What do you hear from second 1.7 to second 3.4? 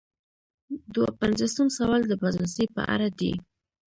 سوال د بازرسۍ په اړه دی.